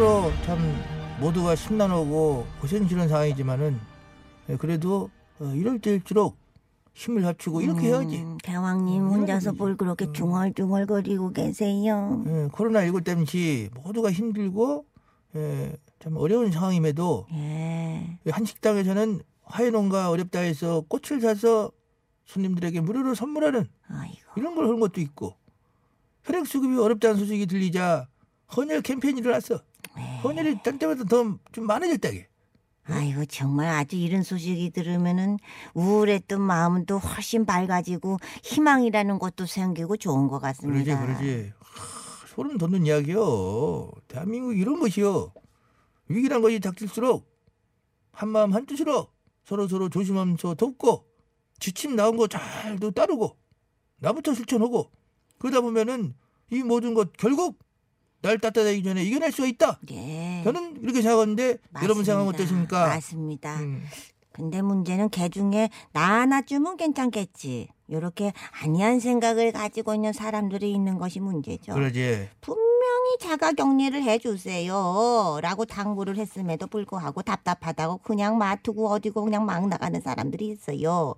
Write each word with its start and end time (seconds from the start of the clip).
참으로 0.00 0.32
참 0.46 0.58
모두가 1.20 1.54
심란하고 1.54 2.46
고생스러운 2.62 3.06
상황이지만은 3.06 3.78
예, 4.48 4.56
그래도 4.56 5.10
어, 5.38 5.52
이럴 5.54 5.78
때일수록 5.78 6.38
힘을 6.94 7.26
합치고 7.26 7.60
이렇게 7.60 7.88
해야지. 7.88 8.16
음, 8.22 8.38
대왕님 8.42 9.02
음, 9.04 9.10
혼자서 9.10 9.50
해야지. 9.50 9.58
뭘 9.58 9.76
그렇게 9.76 10.06
음. 10.06 10.12
중얼중얼거리고 10.14 11.32
계세요? 11.34 12.24
예, 12.26 12.48
코로나 12.50 12.82
19 12.86 13.02
때문에 13.02 13.68
모두가 13.74 14.10
힘들고 14.10 14.86
예, 15.36 15.76
참 15.98 16.16
어려운 16.16 16.50
상황임에도 16.50 17.26
예. 17.34 18.16
한 18.30 18.46
식당에서는 18.46 19.20
화훼농가 19.42 20.08
어렵다 20.08 20.38
해서 20.40 20.82
꽃을 20.88 21.20
사서 21.20 21.72
손님들에게 22.24 22.80
무료로 22.80 23.14
선물하는 23.14 23.66
아이고. 23.88 24.16
이런 24.38 24.54
걸 24.54 24.64
하는 24.64 24.80
것도 24.80 25.02
있고 25.02 25.36
혈액 26.24 26.46
수급이 26.46 26.78
어렵다는 26.78 27.18
소식이 27.18 27.44
들리자 27.44 28.08
헌혈 28.56 28.80
캠페인이 28.80 29.20
일어났어. 29.20 29.60
네. 30.20 30.28
헌혈이 30.28 30.62
딴 30.62 30.78
때보다 30.78 31.04
더 31.04 31.38
좀 31.52 31.66
많아졌다게. 31.66 32.28
아이고 32.84 33.24
정말 33.26 33.68
아주 33.68 33.96
이런 33.96 34.22
소식이 34.22 34.70
들으면은 34.70 35.38
우울했던 35.74 36.40
마음은 36.40 36.86
또 36.86 36.98
훨씬 36.98 37.44
밝아지고 37.46 38.18
희망이라는 38.42 39.18
것도 39.18 39.46
생기고 39.46 39.96
좋은 39.96 40.26
것 40.28 40.40
그러지 40.40 40.60
같습니다. 40.60 41.00
그러지. 41.06 41.52
하, 41.60 42.26
소름 42.26 42.58
돋는 42.58 42.86
이야기요. 42.86 43.90
대한민국 44.08 44.56
이런 44.56 44.80
것이요. 44.80 45.32
위기란 46.08 46.42
것이 46.42 46.58
닥칠수록 46.58 47.30
한마음 48.12 48.52
한뜻으로 48.54 49.08
서로 49.44 49.68
서로 49.68 49.88
조심하면서 49.88 50.54
돕고 50.54 51.04
지침 51.60 51.94
나온 51.94 52.16
거 52.16 52.26
잘도 52.26 52.90
따르고 52.90 53.36
나부터 53.98 54.34
실천하고 54.34 54.90
그러다 55.38 55.60
보면은 55.60 56.14
이 56.50 56.62
모든 56.64 56.94
것 56.94 57.12
결국 57.16 57.58
날 58.22 58.38
따뜻하기 58.38 58.82
전에 58.82 59.02
이겨낼 59.02 59.32
수가 59.32 59.48
있다. 59.48 59.78
예. 59.92 60.42
저는 60.44 60.78
이렇게 60.82 61.00
생각하는데 61.02 61.58
여러분 61.82 62.04
생각 62.04 62.24
맞습니다. 62.24 62.42
어떠십니까? 62.44 62.86
맞습니다. 62.88 63.60
음, 63.60 63.82
근데 64.32 64.60
문제는 64.62 65.08
걔 65.10 65.28
중에 65.28 65.70
나 65.92 66.20
하나쯤은 66.20 66.76
괜찮겠지. 66.76 67.68
요렇게 67.90 68.32
아니한 68.62 69.00
생각을 69.00 69.52
가지고 69.52 69.94
있는 69.94 70.12
사람들이 70.12 70.70
있는 70.72 70.98
것이 70.98 71.18
문제죠. 71.18 71.72
그러지. 71.74 72.28
분명히 72.40 73.18
자가 73.20 73.52
격리를 73.52 74.00
해주세요. 74.02 75.38
라고 75.42 75.64
당부를 75.64 76.16
했음에도 76.16 76.66
불구하고 76.68 77.22
답답하다고 77.22 77.98
그냥 77.98 78.38
마투고 78.38 78.88
어디고 78.90 79.24
그냥 79.24 79.44
막 79.44 79.66
나가는 79.66 80.00
사람들이 80.00 80.48
있어요. 80.48 81.16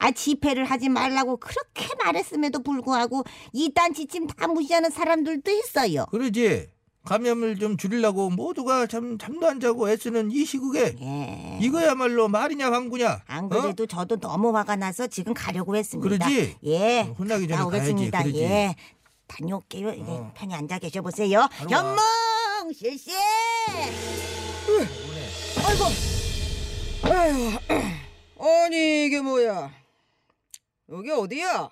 아, 0.00 0.10
집회를 0.10 0.64
하지 0.64 0.88
말라고 0.88 1.36
그렇게 1.36 1.86
말했음에도 2.02 2.62
불구하고 2.62 3.22
이딴 3.52 3.92
지침 3.94 4.26
다 4.26 4.48
무시하는 4.48 4.90
사람들도 4.90 5.50
있어요. 5.50 6.06
그러지. 6.10 6.68
감염을 7.04 7.58
좀 7.58 7.76
줄이려고 7.76 8.28
모두가 8.28 8.86
잠, 8.86 9.16
잠도 9.18 9.48
안 9.48 9.58
자고 9.60 9.88
애쓰는 9.90 10.30
이 10.32 10.44
시국에 10.44 10.96
예. 11.00 11.58
이거야말로 11.62 12.28
말이냐 12.28 12.70
방구냐. 12.70 13.22
안 13.26 13.44
어? 13.44 13.48
그래도 13.48 13.86
저도 13.86 14.18
너무 14.20 14.54
화가 14.56 14.76
나서 14.76 15.06
지금 15.06 15.32
가려고 15.32 15.76
했습니다. 15.76 16.26
그러지? 16.26 16.56
예. 16.64 17.00
어, 17.00 17.14
혼나기 17.18 17.48
전에 17.48 17.58
나오겠습니다. 17.58 18.18
가야지. 18.18 18.32
그러지. 18.32 18.44
예. 18.44 18.74
다녀올게요. 19.26 19.88
예, 19.90 20.00
어. 20.00 20.32
편히 20.34 20.54
앉아 20.54 20.78
계셔 20.78 21.00
보세요. 21.02 21.46
바로 21.50 21.70
와. 21.74 21.96
현몽 22.58 22.72
실시. 22.74 23.12
아이고. 25.64 25.84
아휴. 27.02 27.58
아니 28.64 29.06
이게 29.06 29.20
뭐야? 29.20 29.79
여기 30.90 31.10
어디야? 31.10 31.70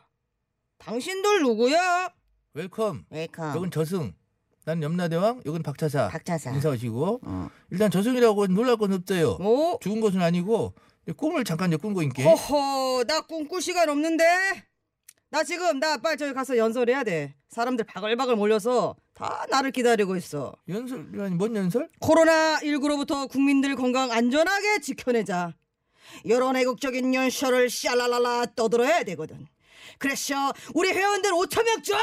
당신들 0.78 1.42
누구야? 1.42 2.08
Welcome. 2.54 3.06
Welcome. 3.10 3.56
여긴 3.56 3.70
저승. 3.70 4.14
난 4.64 4.82
염라대왕. 4.82 5.42
여긴 5.44 5.62
박차사. 5.62 6.08
박차사. 6.08 6.52
인사하시고. 6.52 7.20
어. 7.24 7.48
일단 7.70 7.90
저승이라고 7.90 8.46
놀랄 8.48 8.76
건 8.76 8.92
없어요. 8.92 9.36
뭐? 9.38 9.78
죽은 9.80 10.00
것은 10.00 10.22
아니고 10.22 10.74
꿈을 11.16 11.42
잠깐 11.42 11.76
꾼거 11.76 12.02
있게. 12.04 12.22
허허, 12.22 13.04
나 13.04 13.22
꿈꿀 13.22 13.60
시간 13.60 13.88
없는데. 13.88 14.24
나 15.30 15.42
지금 15.42 15.78
나 15.80 15.96
빨리 15.96 16.16
저기 16.16 16.32
가서 16.32 16.56
연설해야 16.56 17.02
돼. 17.02 17.34
사람들 17.48 17.84
바글바글 17.86 18.36
몰려서 18.36 18.94
다 19.14 19.46
나를 19.50 19.72
기다리고 19.72 20.16
있어. 20.16 20.54
연설이라니 20.68 21.34
뭔 21.34 21.56
연설? 21.56 21.88
코로나 21.98 22.58
19로부터 22.60 23.28
국민들 23.28 23.74
건강 23.74 24.12
안전하게 24.12 24.80
지켜내자. 24.80 25.54
이런 26.24 26.56
애국적인 26.56 27.14
연설을 27.14 27.70
샤랄랄라 27.70 28.46
떠들어야 28.56 29.04
되거든. 29.04 29.46
그래서 29.98 30.52
우리 30.74 30.90
회원들 30.90 31.30
5천 31.32 31.64
명쫙 31.64 31.98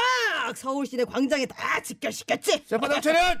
서울 0.56 0.86
시내 0.86 1.04
광장에 1.04 1.46
다 1.46 1.80
집결시켰지. 1.80 2.66
자바닥 2.66 3.02
차렷. 3.02 3.20
차렷! 3.20 3.38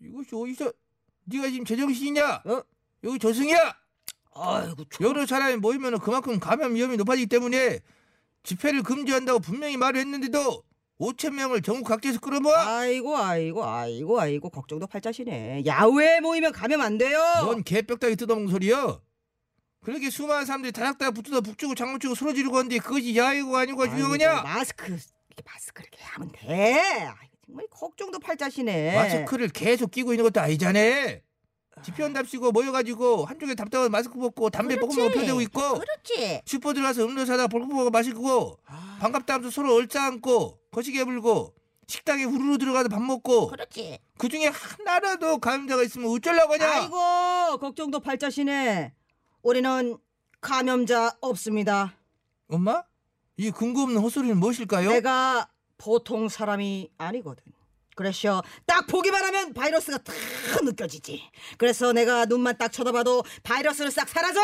이것이 0.00 0.30
어디서? 0.34 0.72
네가 1.24 1.48
지금 1.48 1.64
제정신이냐? 1.64 2.42
어? 2.46 2.62
여기 3.04 3.18
저승이야. 3.18 3.76
아이고 4.34 4.84
참. 4.90 5.06
여러 5.06 5.26
사람이 5.26 5.56
모이면 5.56 5.98
그만큼 5.98 6.38
감염 6.40 6.74
위험이 6.74 6.96
높아지기 6.96 7.26
때문에 7.26 7.80
집회를 8.44 8.82
금지한다고 8.82 9.40
분명히 9.40 9.76
말을 9.76 10.00
했는데도 10.00 10.62
5천 11.00 11.34
명을 11.34 11.62
전국 11.62 11.84
각지에서 11.88 12.18
끌어모아. 12.20 12.78
아이고 12.78 13.16
아이고 13.16 13.64
아이고 13.64 14.20
아이고 14.20 14.50
걱정도 14.50 14.86
팔자시네. 14.86 15.64
야외에 15.66 16.20
모이면 16.20 16.52
가면 16.52 16.80
안 16.80 16.98
돼요. 16.98 17.20
뭔 17.44 17.62
개벽다기 17.62 18.16
뜯어먹는 18.16 18.50
소리야? 18.50 19.00
그렇게 19.84 20.10
수많은 20.10 20.44
사람들이 20.44 20.72
다닥다닥 20.72 21.14
붙어서 21.14 21.40
북주고 21.40 21.74
장구치고 21.74 22.14
소리 22.14 22.34
지르고 22.34 22.56
하는데 22.56 22.78
그것이 22.78 23.16
야외고 23.16 23.56
아니고 23.56 23.88
중요하냐? 23.88 24.42
마스크 24.42 24.86
이렇게 24.86 25.42
마스크 25.44 25.82
이렇게 25.82 26.02
하면 26.02 26.30
돼. 26.32 27.08
정말 27.46 27.66
걱정도 27.70 28.18
팔자시네. 28.18 28.94
마스크를 28.94 29.48
계속 29.48 29.90
끼고 29.90 30.12
있는 30.12 30.24
것도 30.24 30.40
아니잖아. 30.40 30.80
집회한답시고 31.84 32.50
모여가지고 32.50 33.24
한쪽에 33.24 33.54
답답한 33.54 33.90
마스크 33.92 34.18
벗고 34.18 34.50
담배. 34.50 34.76
뽀금뽀금 34.76 35.12
펴대고 35.12 35.40
있고 35.42 35.78
그렇지. 35.78 36.42
슈퍼 36.44 36.72
들어가서 36.72 37.04
음료 37.04 37.24
사다 37.24 37.46
볼고보고 37.46 37.90
마시고 37.90 38.58
아, 38.66 38.98
반갑다 39.00 39.34
하면서 39.34 39.50
서로 39.54 39.74
얼싸안고 39.76 40.58
거시게 40.72 41.04
불고 41.04 41.54
식당에 41.86 42.24
후루루 42.24 42.58
들어가서 42.58 42.88
밥 42.88 43.00
먹고 43.00 43.46
그렇지. 43.46 44.00
그 44.18 44.28
중에 44.28 44.48
하나라도 44.48 45.38
감염자가 45.38 45.84
있으면 45.84 46.10
어쩌려고 46.10 46.54
하냐? 46.54 46.68
아이고 46.68 47.58
걱정도 47.58 48.00
팔자시네. 48.00 48.92
우리는 49.52 49.96
감염자 50.42 51.16
없습니다. 51.22 51.94
엄마? 52.50 52.84
이 53.38 53.50
근거 53.50 53.84
없는 53.84 53.98
헛소리는 54.02 54.36
무엇일까요? 54.36 54.90
내가 54.90 55.48
보통 55.78 56.28
사람이 56.28 56.90
아니거든. 56.98 57.42
그래서 57.96 58.42
딱 58.66 58.86
보기만 58.86 59.24
하면 59.24 59.54
바이러스가 59.54 59.96
다 60.04 60.12
느껴지지. 60.62 61.22
그래서 61.56 61.94
내가 61.94 62.26
눈만 62.26 62.58
딱 62.58 62.70
쳐다봐도 62.70 63.22
바이러스는 63.42 63.90
싹 63.90 64.06
사라져. 64.10 64.38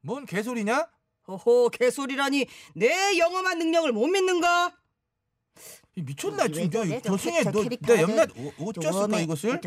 뭔 0.00 0.24
개소리냐? 0.24 0.88
호호 1.28 1.68
개소리라니 1.68 2.46
내 2.74 3.18
영험한 3.18 3.58
능력을 3.58 3.92
못 3.92 4.06
믿는가? 4.06 4.74
이 5.96 6.00
미쳤나 6.02 6.44
왜 6.44 6.52
진짜 6.52 6.82
그래? 6.82 7.00
저 7.04 7.10
저승에 7.10 7.32
캐- 7.38 7.44
저너 7.44 7.62
캐릭터를 7.62 7.96
내 7.96 8.02
염라 8.02 8.22
어- 8.22 8.52
어쩌을까 8.68 9.06
좀 9.18 9.20
이것을? 9.20 9.60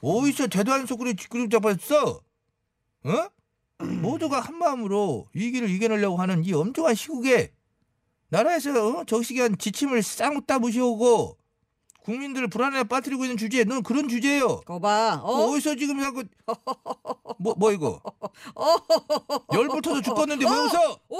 어디서 0.00 0.48
대도 0.48 0.72
않은 0.72 0.86
소리를 0.86 1.14
그림 1.30 1.48
잡았어? 1.48 2.20
어? 3.04 3.28
모두가 3.78 4.40
한 4.40 4.56
마음으로 4.56 5.28
위기를 5.34 5.68
이겨내려고 5.70 6.16
하는 6.16 6.44
이 6.44 6.52
엄중한 6.52 6.94
시국에 6.94 7.52
나라에서 8.28 8.98
어? 9.00 9.04
적시기한 9.04 9.58
지침을 9.58 10.02
쌍따 10.02 10.58
무시하고 10.58 11.38
국민들을 12.02 12.48
불안에 12.48 12.84
빠뜨리고 12.84 13.24
있는 13.24 13.36
주제에 13.36 13.64
넌 13.64 13.82
그런 13.82 14.08
주제예요. 14.08 14.60
거봐. 14.60 15.20
어? 15.22 15.28
어? 15.28 15.50
어디서 15.50 15.74
지금 15.74 16.00
자꾸 16.00 16.24
뭐, 17.38 17.54
뭐 17.58 17.72
이거 17.72 18.00
열불 19.52 19.82
터서 19.82 20.02
죽겠는데 20.02 20.44
왜 20.44 20.50
웃어? 20.50 21.00
오! 21.08 21.18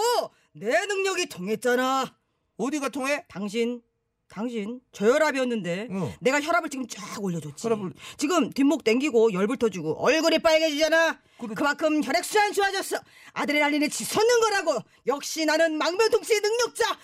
내 0.53 0.87
능력이 0.87 1.27
통했잖아. 1.29 2.15
어디가 2.57 2.89
통해? 2.89 3.25
당신 3.29 3.83
당신 4.29 4.81
저혈압이었는데 4.93 5.89
어. 5.91 6.13
내가 6.21 6.41
혈압을 6.41 6.69
지금 6.69 6.87
쫙 6.89 7.23
올려줬지. 7.23 7.67
혈압을- 7.69 7.95
지금 8.19 8.51
뒷목 8.51 8.85
땡기고 8.85 9.33
열불터 9.33 9.69
주고 9.71 9.95
얼굴이 10.05 10.39
빨개지잖아. 10.41 11.19
그래. 11.39 11.55
그만큼 11.55 12.03
혈액순환 12.03 12.53
좋아졌어. 12.53 12.97
아드레날린이 13.33 13.89
치솟는 13.89 14.41
거라고. 14.41 14.79
역시 15.07 15.45
나는 15.45 15.79
망변통치의 15.79 16.41
능력자. 16.41 16.99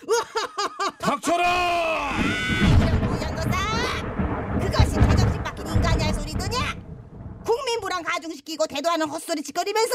닥쳐라! 0.99 2.13
거다 3.37 4.59
그것이 4.61 4.93
제정신 4.95 5.43
박힌 5.43 5.67
인간이야 5.69 6.13
소리더냐 6.13 6.59
국민 7.45 7.81
불안 7.81 8.03
가중시키고 8.03 8.67
대도하는 8.67 9.09
헛소리 9.09 9.43
짓거리면서 9.43 9.93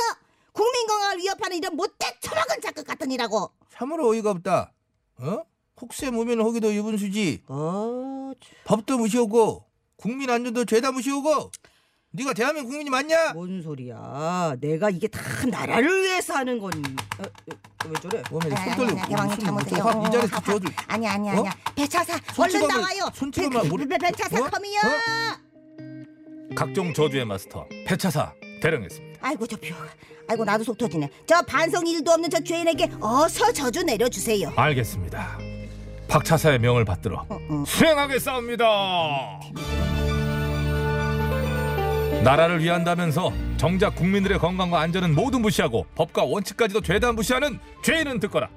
국민 0.54 0.88
건강을 0.88 1.18
위협하는 1.20 1.58
이런 1.58 1.76
못돼 1.76 2.18
처먹은 2.20 2.62
작극 2.62 2.86
같은 2.88 3.12
이라고 3.12 3.52
참으로 3.70 4.10
어이가 4.10 4.32
없다. 4.32 4.74
어? 5.20 5.44
혹세 5.80 6.10
무면 6.10 6.40
호기도 6.42 6.74
유분수지. 6.74 7.44
어, 7.48 8.32
법도 8.66 8.98
무시하고 8.98 9.64
국민 9.96 10.30
안전도 10.30 10.66
죄다 10.66 10.92
무시하고 10.92 11.52
네가 12.12 12.34
대한민국 12.34 12.70
국민이 12.70 12.90
맞냐? 12.90 13.34
뭔 13.34 13.62
소리야? 13.62 14.56
내가 14.60 14.90
이게 14.90 15.08
다 15.08 15.20
나라를 15.46 16.04
위해서 16.04 16.34
하는 16.36 16.58
거니. 16.58 16.82
어, 17.20 17.24
어, 17.24 17.90
왜 17.90 17.94
저래? 18.02 18.24
몸에 18.32 18.50
손 18.50 18.76
떨리고 18.76 19.00
무슨 19.24 19.40
잘못해요. 19.40 19.84
확이 19.84 20.12
자리에서 20.12 20.38
어, 20.38 20.42
저도 20.42 20.70
아니 20.88 21.08
아니 21.08 21.30
어? 21.30 21.34
아니야 21.34 21.56
배차사 21.76 22.20
얼른 22.38 22.68
나와요 22.68 23.10
뭘- 23.70 23.88
배- 23.88 23.98
배차사 23.98 24.40
어? 24.44 24.50
컴이요 24.50 24.80
각종 26.56 26.94
저주의 26.94 27.24
마스터 27.24 27.68
배차사 27.86 28.34
대령했습니다. 28.62 29.20
아이고 29.22 29.46
저 29.46 29.56
표. 29.58 29.76
아이고 30.28 30.44
나도 30.44 30.64
속 30.64 30.78
터지네. 30.78 31.10
저 31.28 31.42
반성 31.44 31.86
일도 31.86 32.12
없는 32.12 32.30
저 32.30 32.40
죄인에게 32.40 32.90
어서 33.00 33.52
저주 33.54 33.84
내려주세요. 33.84 34.52
알겠습니다. 34.56 35.38
박차사의 36.08 36.60
명을 36.60 36.86
받들어 36.86 37.26
수행하겠사옵니다. 37.66 38.66
나라를 42.24 42.62
위한다면서 42.64 43.32
정작 43.58 43.96
국민들의 43.96 44.40
건강과 44.40 44.80
안전은 44.82 45.16
모두 45.16 45.40
무시하고 45.40 45.86
법과 45.96 46.24
원칙까지도 46.24 46.82
죄다 46.82 47.12
무시하는 47.14 47.60
죄인은 47.84 48.20
듣거라. 48.22 48.48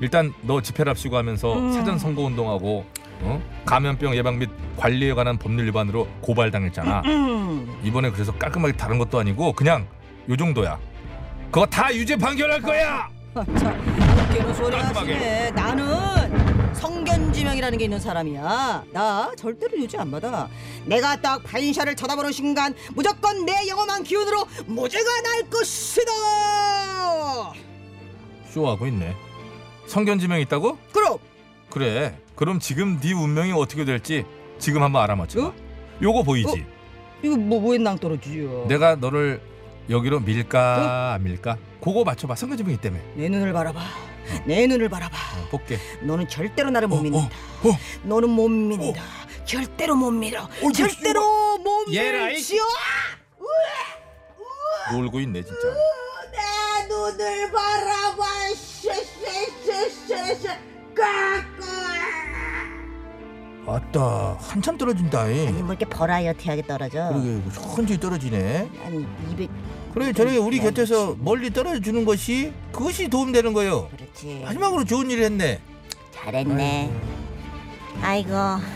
일단 0.00 0.32
너 0.42 0.60
집회를 0.60 0.90
합시고 0.90 1.16
하면서 1.16 1.72
사전 1.72 1.98
선거 1.98 2.22
운동하고 2.22 2.84
어? 3.22 3.42
감염병 3.64 4.14
예방 4.14 4.38
및 4.38 4.50
관리에 4.76 5.14
관한 5.14 5.38
법률 5.38 5.66
위반으로 5.66 6.06
고발당했잖아. 6.20 7.02
음. 7.06 7.80
이번에 7.82 8.10
그래서 8.10 8.32
깔끔하게 8.32 8.74
다른 8.76 8.98
것도 8.98 9.18
아니고 9.18 9.52
그냥 9.52 9.86
요 10.28 10.36
정도야. 10.36 10.78
그거 11.50 11.64
다 11.66 11.94
유죄 11.94 12.16
판결할 12.16 12.60
거야. 12.60 13.08
자, 13.34 13.70
웃기는 14.30 14.54
소리. 14.54 14.76
하시네. 14.76 15.50
나는 15.52 16.55
성견지명이라는 16.76 17.78
게 17.78 17.84
있는 17.84 17.98
사람이야. 17.98 18.84
나 18.92 19.32
절대로 19.36 19.76
유죄 19.78 19.98
안 19.98 20.10
받아. 20.10 20.48
내가 20.84 21.20
딱 21.20 21.42
반샤를 21.42 21.96
쳐다보는 21.96 22.32
순간 22.32 22.74
무조건 22.94 23.44
내 23.44 23.66
영험한 23.68 24.02
기운으로 24.04 24.46
무죄가 24.66 25.20
날 25.22 25.50
것이다. 25.50 26.12
쇼하고 28.50 28.86
있네. 28.86 29.14
성견지명 29.86 30.40
있다고? 30.40 30.78
그럼 30.92 31.18
그래. 31.70 32.18
그럼 32.34 32.60
지금 32.60 33.00
네 33.00 33.12
운명이 33.12 33.52
어떻게 33.52 33.84
될지 33.84 34.24
지금 34.58 34.82
한번 34.82 35.02
알아맞혀. 35.02 35.46
어? 35.46 35.54
요거 36.02 36.22
보이지? 36.22 36.66
이거 37.22 37.36
뭐 37.36 37.60
뭐에 37.60 37.78
낭떠러지요? 37.78 38.66
내가 38.68 38.96
너를 38.96 39.40
여기로 39.88 40.20
밀까 40.20 41.14
안 41.14 41.22
밀까? 41.22 41.56
그거 41.80 42.04
맞춰봐. 42.04 42.34
성견지명 42.34 42.74
있다며. 42.74 42.98
내 43.14 43.28
눈을 43.28 43.52
바라봐. 43.52 43.80
내 44.46 44.66
눈을 44.66 44.88
바라봐. 44.88 45.16
어, 45.16 45.48
볼게. 45.50 45.78
너는 46.02 46.28
절대로 46.28 46.70
나를 46.70 46.88
못 46.88 46.96
어, 46.98 47.02
믿는다. 47.02 47.26
어, 47.64 47.68
어. 47.68 47.78
너는 48.04 48.30
못 48.30 48.48
믿는다. 48.48 49.02
절대로 49.44 49.94
못 49.94 50.10
믿어. 50.10 50.48
절대로 50.74 51.58
못 51.58 51.84
믿지요. 51.88 52.62
놀고 54.92 55.20
있네 55.20 55.42
진짜. 55.42 55.60
내 56.32 56.86
눈을 56.88 57.50
바라봐. 57.52 58.24
쉐쉐쉐쉐쉐. 58.54 60.48
아따 63.68 64.38
한참 64.40 64.78
떨어진다. 64.78 65.22
아니 65.22 65.44
이. 65.46 65.50
뭐 65.50 65.74
이렇게 65.74 65.84
버라이어티하게 65.86 66.62
떨어져. 66.62 67.08
그러게 67.08 67.42
천천히 67.52 67.98
떨어지네. 67.98 68.70
아니 68.84 69.04
200 69.32 69.50
그래 69.96 70.12
저렇게 70.12 70.36
우리 70.36 70.58
곁에서 70.58 71.16
멀리 71.18 71.50
떨어져 71.50 71.80
주는 71.80 72.04
것이 72.04 72.52
그것이 72.70 73.08
도움되는 73.08 73.54
거요. 73.54 73.88
그렇지. 73.96 74.42
마지막으로 74.44 74.84
좋은 74.84 75.10
일을 75.10 75.24
했네. 75.24 75.58
잘했네. 76.14 76.92
아이고 78.02 78.30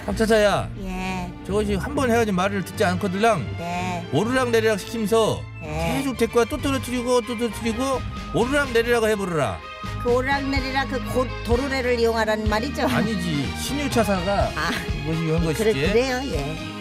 박차사야 0.06 0.70
예 0.82 1.31
저것이 1.46 1.75
한번 1.75 2.11
해가지고 2.11 2.34
말을 2.34 2.64
듣지 2.64 2.82
않거들랑 2.87 3.46
네. 3.58 4.08
오르락 4.14 4.49
내리락 4.49 4.81
시키면서 4.81 5.43
네. 5.61 5.99
계속 5.99 6.17
데리고 6.17 6.43
또 6.46 6.56
떨어뜨리고 6.56 7.20
또 7.20 7.37
떨어뜨리고 7.37 8.00
오르락 8.34 8.73
내리락 8.73 9.05
해보르라. 9.05 9.58
그 10.02 10.11
오락내리락 10.11 10.88
그 10.88 11.05
고, 11.12 11.26
도로래를 11.44 12.00
이용하라는 12.00 12.49
말이죠. 12.49 12.87
아니지 12.87 13.46
신유차사가 13.58 14.52
아, 14.56 14.70
이것이 15.05 15.25
이런 15.26 15.44
것이지. 15.44 15.64
그래, 15.64 15.93
그래요 15.93 16.20
예. 16.32 16.79